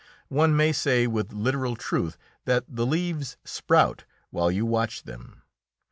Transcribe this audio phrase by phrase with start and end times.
[0.29, 5.43] One may say with literal truth that the leaves sprout while you watch them.